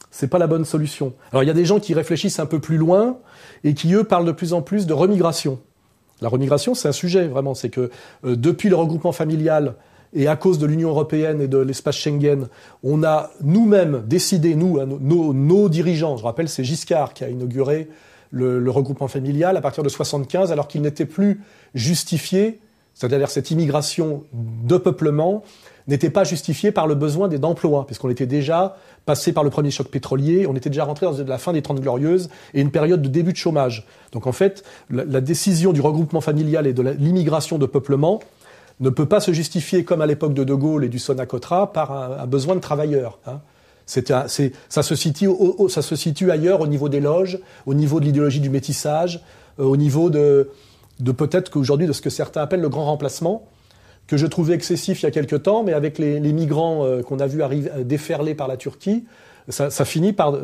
[0.10, 1.14] c'est pas la bonne solution.
[1.32, 3.18] Alors il y a des gens qui réfléchissent un peu plus loin
[3.64, 5.60] et qui eux parlent de plus en plus de remigration.
[6.22, 7.54] La remigration, c'est un sujet vraiment.
[7.54, 7.92] C'est que
[8.26, 9.76] euh, depuis le regroupement familial
[10.14, 12.48] et à cause de l'Union européenne et de l'espace Schengen,
[12.82, 17.90] on a nous-mêmes décidé, nous, nos, nos, dirigeants, je rappelle, c'est Giscard qui a inauguré
[18.32, 21.42] le, regroupement familial à partir de 75, alors qu'il n'était plus
[21.76, 22.60] justifié,
[22.94, 25.44] c'est-à-dire cette immigration de peuplement
[25.88, 29.88] n'était pas justifiée par le besoin d'emplois, puisqu'on était déjà passé par le premier choc
[29.88, 33.08] pétrolier, on était déjà rentré dans la fin des Trente Glorieuses et une période de
[33.08, 33.88] début de chômage.
[34.12, 38.20] Donc en fait, la, décision du regroupement familial et de l'immigration de peuplement
[38.80, 41.92] ne peut pas se justifier, comme à l'époque de De Gaulle et du Sonacotra, par
[41.92, 43.20] un, besoin de travailleurs.
[43.26, 43.40] Hein
[43.88, 45.30] ça, se situe
[45.70, 49.24] se situe ailleurs au niveau des loges, au niveau de l'idéologie du métissage,
[49.60, 50.50] euh, au niveau de,
[51.04, 53.48] peut-être qu'aujourd'hui de ce que certains appellent le grand remplacement,
[54.06, 57.20] que je trouvais excessif il y a quelque temps, mais avec les, migrants euh, qu'on
[57.20, 59.06] a vu arriver, euh, déferler par la Turquie,
[59.50, 60.38] ça, finit par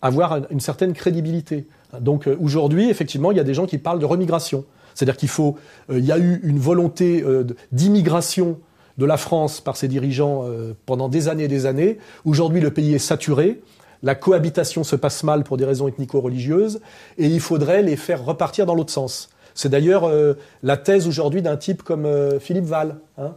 [0.00, 1.66] avoir une certaine crédibilité.
[2.00, 4.64] Donc aujourd'hui, effectivement, il y a des gens qui parlent de remigration.
[4.94, 5.56] C'est-à-dire qu'il faut,
[5.90, 7.24] il y a eu une volonté
[7.72, 8.60] d'immigration
[8.98, 11.98] de la France par ses dirigeants euh, pendant des années et des années.
[12.24, 13.62] Aujourd'hui, le pays est saturé.
[14.02, 16.80] La cohabitation se passe mal pour des raisons ethnico-religieuses
[17.18, 19.30] et il faudrait les faire repartir dans l'autre sens.
[19.54, 23.34] C'est d'ailleurs euh, la thèse aujourd'hui d'un type comme euh, Philippe Val, hein,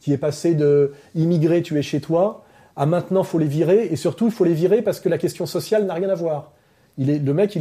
[0.00, 2.44] qui est passé de immigré, tu es chez toi,
[2.76, 5.46] à maintenant faut les virer et surtout il faut les virer parce que la question
[5.46, 6.52] sociale n'a rien à voir.
[6.96, 7.58] Il est, le mec,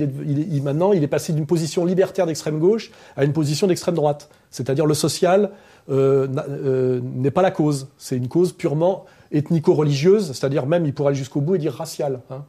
[0.61, 4.29] maintenant, il est passé d'une position libertaire d'extrême gauche à une position d'extrême droite.
[4.51, 5.49] C'est-à-dire le social
[5.89, 7.87] n'est pas la cause.
[7.97, 12.21] C'est une cause purement ethnico-religieuse, c'est-à-dire même, il pourrait aller jusqu'au bout et dire raciale.
[12.29, 12.43] Hein.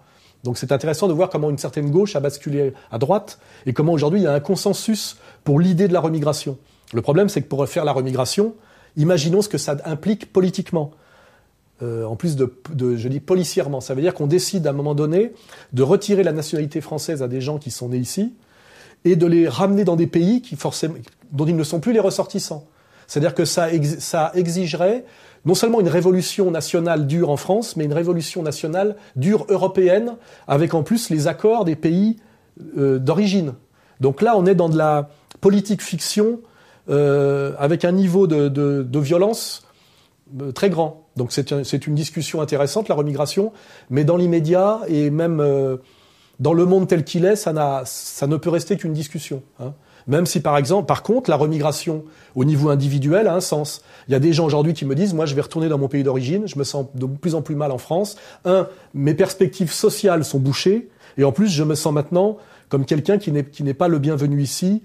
[0.44, 3.92] Donc c'est intéressant de voir comment une certaine gauche a basculé à droite et comment
[3.92, 6.58] aujourd'hui il y a un consensus pour l'idée de la remigration.
[6.92, 8.54] Le problème, c'est que pour faire la remigration,
[8.96, 10.92] imaginons ce que ça implique politiquement.
[11.82, 14.74] Euh, en plus de, de, je dis policièrement, ça veut dire qu'on décide à un
[14.74, 15.32] moment donné
[15.72, 18.34] de retirer la nationalité française à des gens qui sont nés ici
[19.04, 20.94] et de les ramener dans des pays qui forcément,
[21.32, 22.66] dont ils ne sont plus les ressortissants.
[23.14, 25.04] C'est-à-dire que ça, exigerait
[25.44, 30.16] non seulement une révolution nationale dure en France, mais une révolution nationale dure européenne,
[30.48, 32.16] avec en plus les accords des pays
[32.76, 33.52] euh, d'origine.
[34.00, 36.40] Donc là, on est dans de la politique fiction
[36.90, 39.64] euh, avec un niveau de, violence
[40.40, 41.06] euh, très grand.
[41.14, 43.52] Donc c'est une discussion intéressante, la remigration,
[43.90, 45.40] mais dans l'immédiat et même
[46.40, 49.44] dans le monde tel qu'il est, ça, ça ne peut rester qu'une discussion.
[49.60, 49.72] Hein.
[50.06, 53.82] Même si, par exemple, par contre, la remigration au niveau individuel a un sens.
[54.08, 55.88] Il y a des gens aujourd'hui qui me disent, moi, je vais retourner dans mon
[55.88, 58.16] pays d'origine, je me sens de plus en plus mal en France.
[58.44, 62.36] Un, mes perspectives sociales sont bouchées, et en plus, je me sens maintenant
[62.68, 64.82] comme quelqu'un qui n'est pas le bienvenu ici,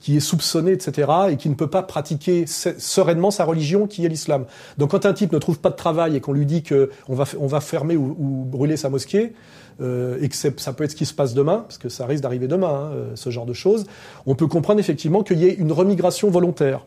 [0.00, 4.08] qui est soupçonné, etc., et qui ne peut pas pratiquer sereinement sa religion, qui est
[4.08, 4.46] l'islam.
[4.78, 7.24] Donc quand un type ne trouve pas de travail et qu'on lui dit qu'on va,
[7.38, 9.34] on va fermer ou, brûler sa mosquée,
[9.80, 12.22] euh, et que ça peut être ce qui se passe demain, parce que ça risque
[12.22, 13.84] d'arriver demain, hein, euh, ce genre de choses,
[14.26, 16.86] on peut comprendre effectivement qu'il y ait une remigration volontaire.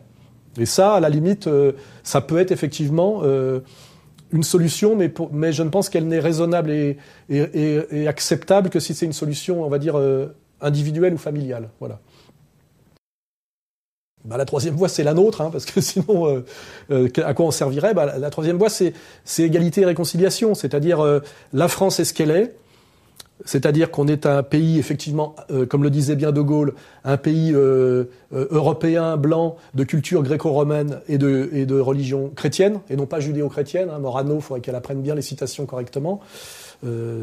[0.58, 1.72] Et ça, à la limite, euh,
[2.02, 3.22] ça peut être effectivement
[4.32, 6.98] une solution, mais, mais je ne pense qu'elle n'est raisonnable et,
[7.28, 9.96] et, et, acceptable que si c'est une solution, on va dire,
[10.60, 11.70] individuelle ou familiale.
[11.78, 12.00] Voilà.
[14.24, 16.44] Bah, la troisième voie, c'est la nôtre, hein, parce que sinon, euh,
[16.90, 17.92] euh, à quoi on servirait?
[17.92, 18.94] Bah, La troisième voie, c'est
[19.38, 21.20] égalité et réconciliation, c'est-à-dire euh,
[21.52, 22.56] la France est ce qu'elle est,
[23.44, 25.34] c'est-à-dire qu'on est un pays, effectivement,
[25.68, 27.52] comme le disait bien De Gaulle, un pays
[28.30, 33.90] européen, blanc, de culture gréco-romaine et de, et de religion chrétienne, et non pas judéo-chrétienne.
[33.90, 33.98] Hein.
[33.98, 36.20] Morano, il faudrait qu'elle apprenne bien les citations correctement.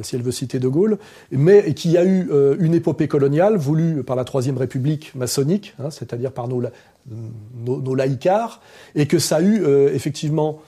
[0.03, 0.97] si elle veut citer De Gaulle,
[1.31, 6.33] mais qui a eu une épopée coloniale voulue par la Troisième République maçonnique, hein, c'est-à-dire
[6.33, 6.61] par nos,
[7.07, 8.61] nos, laïcars,
[8.95, 10.59] et que ça a eu effectivement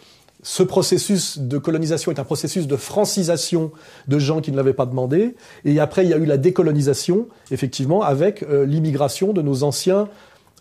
[0.42, 3.72] ce processus de colonisation est un processus de francisation
[4.08, 5.36] de gens qui ne l'avaient pas demandé.
[5.64, 10.10] Et après, il y a eu la décolonisation, effectivement, avec l'immigration de nos anciens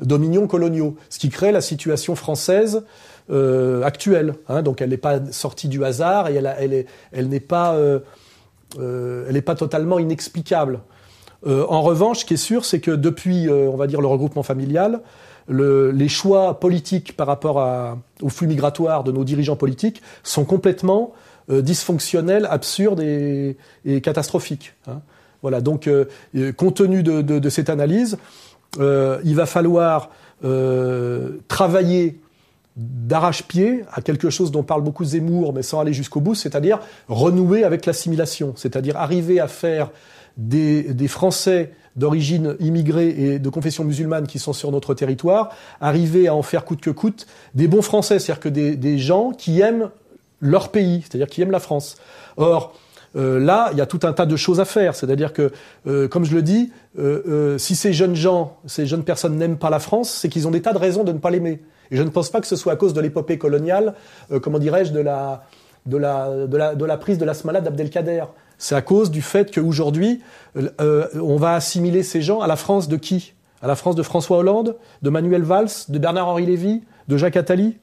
[0.00, 2.84] dominions coloniaux, ce qui crée la situation française
[3.30, 4.34] euh, actuelle.
[4.48, 4.62] Hein.
[4.62, 6.42] donc elle n'est pas sortie du hasard et
[7.12, 8.00] elle, n'est pas, euh,
[8.78, 10.80] euh, elle n'est pas totalement inexplicable.
[11.46, 15.00] En revanche, ce qui est sûr, c'est que depuis, on va dire, le regroupement familial,
[15.48, 21.12] le, les choix politiques par rapport au flux migratoire de nos dirigeants politiques sont complètement
[21.48, 23.56] dysfonctionnels, absurdes et,
[24.02, 24.74] catastrophiques.
[24.86, 25.00] Hein.
[25.42, 25.60] Voilà.
[25.60, 25.90] Donc,
[26.56, 28.18] compte tenu de, de, cette analyse,
[28.78, 30.10] euh, il va falloir
[30.44, 32.20] euh, travailler
[32.76, 37.64] d'arrache-pied à quelque chose dont parle beaucoup Zemmour, mais sans aller jusqu'au bout, c'est-à-dire renouer
[37.64, 39.90] avec l'assimilation, c'est-à-dire arriver à faire
[40.36, 46.34] des, Français d'origine immigrée et de confession musulmane qui sont sur notre territoire, arriver à
[46.34, 49.90] en faire coûte que coûte des bons Français, c'est-à-dire que des, gens qui aiment
[50.40, 51.96] leur pays, c'est-à-dire qui aiment la France.
[52.36, 52.74] Or,
[53.14, 54.94] euh, là, il y a tout un tas de choses à faire.
[54.94, 55.52] C'est-à-dire que,
[55.86, 59.70] euh, comme je le dis, euh, si ces jeunes gens, ces jeunes personnes n'aiment pas
[59.70, 61.60] la France, c'est qu'ils ont des tas de raisons de ne pas l'aimer.
[61.90, 63.94] Et je ne pense pas que ce soit à cause de l'épopée coloniale,
[64.40, 65.44] comment dirais-je, de la,
[65.84, 68.24] de, de, la, de la prise de la d'Abdelkader.
[68.62, 70.20] C'est à cause du fait qu'aujourd'hui,
[70.56, 73.34] on va assimiler ces gens à la France de qui?
[73.60, 77.76] À la France de François Hollande, de Manuel Valls, de Bernard-Henri Lévy, de Jacques Attali?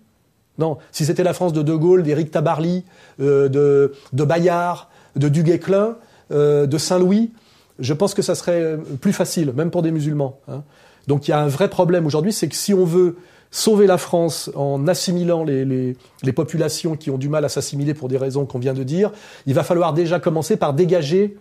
[0.57, 0.77] Non.
[0.93, 2.85] Si c'était la France de De Gaulle, d'Éric Tabarly,
[3.19, 4.87] de, de Bayard,
[5.17, 5.97] de Duguay-Clin,
[6.31, 7.33] euh, de Saint-Louis,
[7.79, 10.39] je pense que ça serait plus facile, même pour des musulmans.
[10.47, 10.63] Hein.
[11.07, 13.17] Donc il y a un vrai problème aujourd'hui, c'est que si on veut
[13.51, 15.95] sauver la France en assimilant les,
[16.35, 19.11] populations qui ont du mal à s'assimiler pour des raisons qu'on vient de dire,
[19.45, 21.37] il va falloir déjà commencer par dégager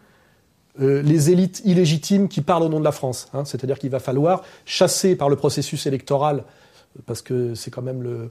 [0.81, 3.29] euh, les élites illégitimes qui parlent au nom de la France.
[3.35, 3.45] Hein.
[3.45, 6.45] C'est-à-dire qu'il va falloir chasser par le processus électoral,
[7.07, 8.31] parce que c'est quand même le,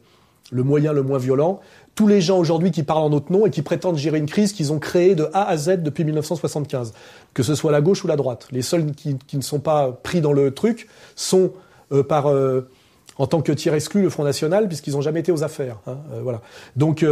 [0.52, 1.60] le moyen le moins violent,
[1.96, 4.54] tous les gens aujourd'hui qui parlent en notre nom et qui prétendent gérer une crise
[4.54, 6.94] qu'ils ont créée de A à Z depuis 1975,
[7.34, 8.48] que ce soit la gauche ou la droite.
[8.52, 11.52] Les seuls qui, ne sont pas pris dans le truc sont
[11.92, 12.70] euh, par euh,
[13.18, 15.78] en tant que tiers exclu le Front National, puisqu'ils n'ont jamais été aux affaires.
[15.88, 16.42] Hein, euh, voilà.
[16.76, 17.06] Donc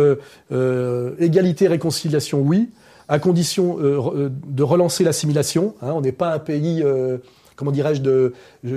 [1.19, 2.69] égalité, réconciliation, oui,
[3.07, 5.75] à condition de relancer l'assimilation.
[5.81, 6.83] Hein, on n'est pas un pays
[7.55, 8.33] comment dirais-je, de,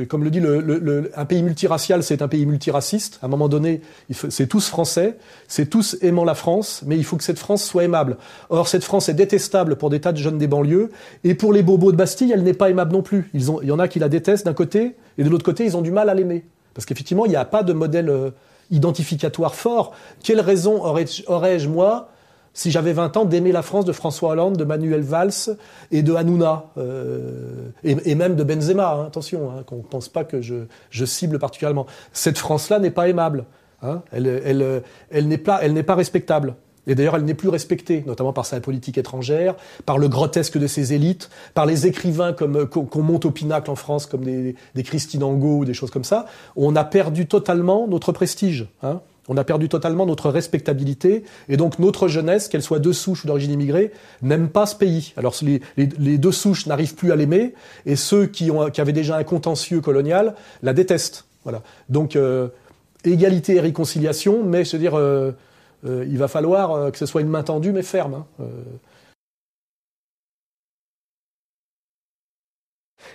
[0.08, 3.18] comme le dit le, un pays multiracial, c'est un pays multiraciste.
[3.22, 7.16] À un moment donné, c'est tous français, c'est tous aimant la France, mais il faut
[7.16, 8.16] que cette France soit aimable.
[8.50, 10.90] Or, cette France est détestable pour des tas de jeunes des banlieues,
[11.24, 13.30] et pour les bobos de Bastille, elle n'est pas aimable non plus.
[13.34, 15.76] Ils il y en a qui la détestent d'un côté, et de l'autre côté, ils
[15.76, 16.44] ont du mal à l'aimer.
[16.78, 18.30] Parce qu'effectivement, il n'y a pas de modèle euh,
[18.70, 19.96] identificatoire fort.
[20.22, 22.10] Quelle raison aurais-je, moi,
[22.54, 25.56] si j'avais 20 ans, d'aimer la France de François Hollande, de Manuel Valls
[25.90, 30.22] et de Hanouna, euh, et, même de Benzema, hein, attention, hein, qu'on ne pense pas
[30.22, 31.86] que je, cible particulièrement.
[32.12, 33.46] Cette France-là n'est pas aimable,
[33.82, 36.54] hein, elle, n'est pas respectable.
[36.88, 39.54] Et d'ailleurs, elle n'est plus respectée, notamment par sa politique étrangère,
[39.86, 43.76] par le grotesque de ses élites, par les écrivains comme qu'on monte au pinacle en
[43.76, 46.26] France, comme des, Christine Angot ou des choses comme ça.
[46.56, 48.66] On a perdu totalement notre prestige.
[48.82, 49.00] Hein.
[49.28, 53.26] On a perdu totalement notre respectabilité et donc notre jeunesse, qu'elle soit de souche ou
[53.26, 55.12] d'origine immigrée, n'aime pas ce pays.
[55.18, 57.52] Alors les, les, deux souches n'arrivent plus à l'aimer
[57.84, 61.26] et ceux qui, ont, qui avaient déjà un contentieux colonial la détestent.
[61.44, 61.62] Voilà.
[61.90, 62.48] Donc euh,
[63.04, 65.32] égalité et réconciliation, mais je veux dire, euh, euh,
[65.84, 68.24] il va falloir que ce soit une main tendue mais ferme.
[68.40, 68.46] Hein.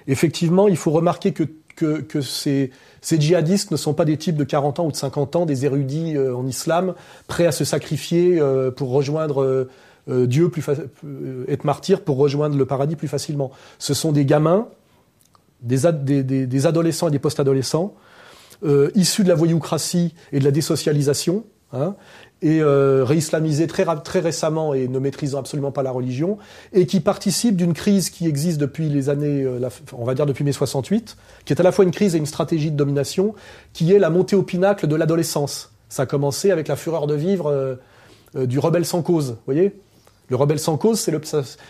[0.07, 2.71] Effectivement, il faut remarquer que ces,
[3.01, 6.15] djihadistes ne sont pas des types de 40 ans ou de 50 ans, des érudits
[6.15, 6.93] euh, en islam,
[7.27, 9.67] prêts à se sacrifier euh, pour rejoindre
[10.09, 10.63] euh, Dieu, plus
[11.47, 13.51] être martyr pour rejoindre le paradis plus facilement.
[13.79, 14.67] Ce sont des gamins,
[15.61, 15.85] des,
[16.65, 17.95] adolescents et des post-adolescents,
[18.95, 21.95] issus de la voyoucratie et de la désocialisation, hein,
[22.43, 26.37] et euh, réislamisés très, très récemment et ne maîtrisant absolument pas la religion,
[26.73, 30.43] et qui participent d'une crise qui existe depuis les années, euh, on va dire depuis
[30.43, 33.33] mai 68, qui est à la fois une crise et une stratégie de domination,
[33.71, 35.71] qui est la montée au pinacle de l'adolescence.
[35.87, 37.75] Ça a commencé avec la fureur de vivre euh,
[38.35, 39.79] euh, du rebelle sans cause, vous voyez?
[40.27, 41.13] Le rebelle sans cause, c'est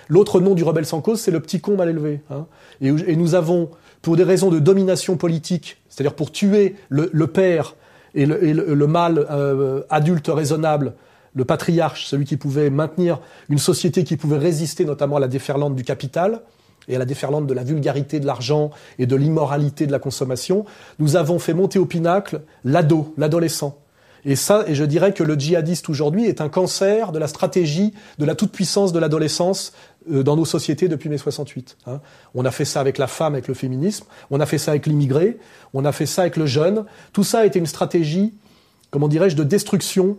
[0.07, 2.21] l'autre nom du rebelle sans cause, c'est le petit con mal élevé.
[2.31, 2.47] Hein.
[2.81, 3.69] Et, nous avons,
[4.01, 7.75] pour des raisons de domination politique, c'est-à-dire pour tuer le père
[8.15, 10.93] et le, mâle euh, adulte raisonnable,
[11.35, 15.75] le patriarche, celui qui pouvait maintenir une société qui pouvait résister notamment à la déferlante
[15.75, 16.41] du capital
[16.87, 20.65] et à la déferlante de la vulgarité de l'argent et de l'immoralité de la consommation,
[20.99, 23.82] nous avons fait monter au pinacle l'ado, l'adolescent.
[24.25, 27.93] Et ça, et je dirais que le djihadiste aujourd'hui est un cancer de la stratégie
[28.19, 29.73] de la toute-puissance de l'adolescence
[30.11, 31.77] euh, dans nos sociétés depuis mai 68.
[31.87, 31.99] Hein.
[32.33, 34.85] On a fait ça avec la femme, avec le féminisme, on a fait ça avec
[34.85, 35.37] l'immigré,
[35.73, 36.85] on a fait ça avec le jeune.
[37.11, 38.33] Tout ça a été une stratégie,
[38.91, 40.17] comment dirais-je, de destruction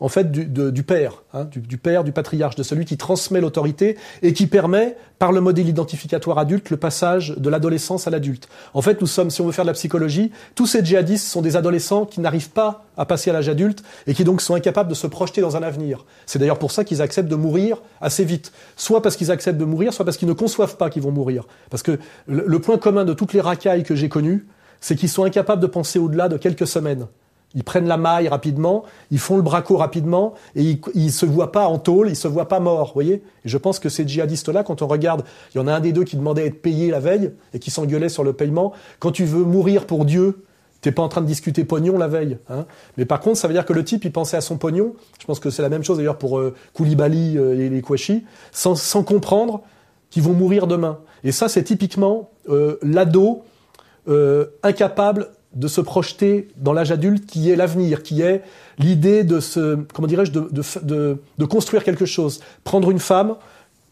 [0.00, 3.96] en fait du, du père, hein, du, père, du patriarche, de celui qui transmet l'autorité
[4.22, 8.48] et qui permet, par le modèle identificatoire adulte, le passage de l'adolescence à l'adulte.
[8.74, 11.42] En fait, nous sommes, si on veut faire de la psychologie, tous ces djihadistes sont
[11.42, 14.90] des adolescents qui n'arrivent pas à passer à l'âge adulte et qui donc sont incapables
[14.90, 16.04] de se projeter dans un avenir.
[16.26, 19.64] C'est d'ailleurs pour ça qu'ils acceptent de mourir assez vite, soit parce qu'ils acceptent de
[19.64, 21.46] mourir, soit parce qu'ils ne conçoivent pas qu'ils vont mourir.
[21.70, 24.46] Parce que le point commun de toutes les racailles que j'ai connues,
[24.80, 27.06] c'est qu'ils sont incapables de penser au-delà de quelques semaines.
[27.54, 31.52] Ils prennent la maille rapidement, ils font le braco rapidement, et ils, ils se voient
[31.52, 34.64] pas en tôle, ils se voient pas morts, voyez Et je pense que ces djihadistes-là,
[34.64, 36.90] quand on regarde, il y en a un des deux qui demandait à être payé
[36.90, 38.72] la veille, et qui s'engueulait sur le paiement.
[38.98, 40.44] Quand tu veux mourir pour Dieu,
[40.84, 42.36] t'es pas en train de discuter pognon la veille.
[42.50, 42.66] Hein
[42.98, 44.94] Mais par contre, ça veut dire que le type, il pensait à son pognon.
[45.18, 48.24] Je pense que c'est la même chose d'ailleurs pour euh, Koulibaly euh, et les Kouachi,
[48.52, 49.62] sans, comprendre
[50.10, 50.98] qu'ils vont mourir demain.
[51.24, 53.42] Et ça, c'est typiquement euh, l'ado
[54.62, 58.42] incapable de se projeter dans l'âge adulte qui est l'avenir, qui est
[58.78, 63.36] l'idée de se, comment dirais-je, de, de, de, construire quelque chose, prendre une femme,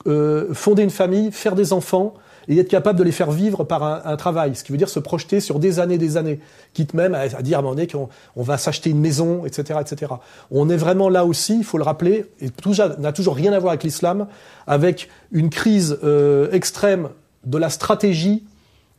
[0.06, 2.14] euh, fonder une famille, faire des enfants
[2.48, 4.98] et être capable de les faire vivre par un, travail, ce qui veut dire se
[4.98, 6.40] projeter sur des années, des années,
[6.72, 9.78] quitte même à, dire à un moment donné qu'on on va s'acheter une maison, etc.,
[9.80, 10.14] etc.
[10.50, 13.52] On est vraiment là aussi, il faut le rappeler, et tout ça n'a toujours rien
[13.52, 14.26] à voir avec l'islam,
[14.66, 17.10] avec une crise euh, extrême
[17.44, 18.42] de la stratégie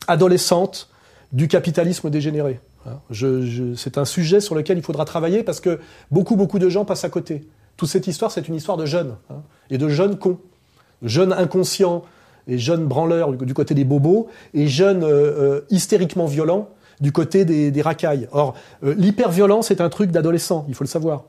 [0.08, 0.90] adolescente
[1.34, 2.60] du capitalisme dégénéré.
[2.86, 3.00] Hein,
[3.76, 5.80] c'est un sujet sur lequel il faudra travailler parce que
[6.12, 7.46] beaucoup, beaucoup de gens passent à côté.
[7.76, 10.38] Toute cette histoire, c'est une histoire de jeunes hein, et de jeunes cons,
[11.02, 12.04] jeunes inconscients
[12.48, 16.70] et jeunes branleurs du côté des bobos et jeunes euh, euh, hystériquement violents
[17.02, 18.28] du côté des, racailles.
[18.32, 21.24] Or, euh, l'hyperviolence est un truc d'adolescent, il faut le savoir.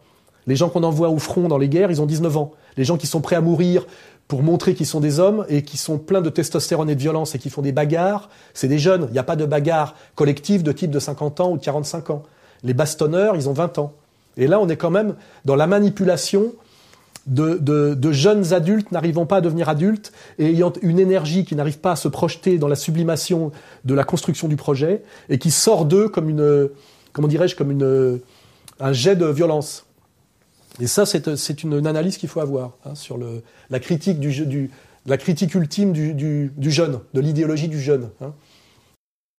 [0.46, 2.52] Les gens qu'on envoie au front dans les guerres, ils ont 19 ans.
[2.76, 3.86] Les gens qui sont prêts à mourir
[4.28, 7.34] pour montrer qu'ils sont des hommes et qui sont pleins de testostérone et de violence
[7.34, 9.06] et qui font des bagarres, c'est des jeunes.
[9.08, 12.10] Il n'y a pas de bagarre collective de type de 50 ans ou de 45
[12.10, 12.22] ans.
[12.62, 13.92] Les bastonneurs, ils ont 20 ans.
[14.36, 16.52] Et là, on est quand même dans la manipulation
[17.26, 21.78] de, de, jeunes adultes n'arrivant pas à devenir adultes et ayant une énergie qui n'arrive
[21.78, 23.50] pas à se projeter dans la sublimation
[23.84, 26.68] de la construction du projet et qui sort d'eux comme une,
[27.12, 28.20] comment dirais-je, comme une,
[28.78, 29.83] un jet de violence.
[30.80, 33.18] Et ça, c'est une, analyse qu'il faut avoir hein, sur
[33.70, 34.70] la critique du,
[35.06, 38.10] la critique ultime du, jeune, de l'idéologie du jeune.
[38.20, 38.34] Hein.